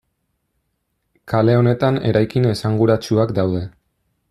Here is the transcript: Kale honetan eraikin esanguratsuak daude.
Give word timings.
Kale 1.33 1.55
honetan 1.59 2.01
eraikin 2.13 2.49
esanguratsuak 2.53 3.37
daude. 3.43 3.63